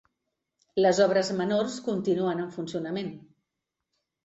[0.81, 3.15] Les obres menors continuen en funcionament.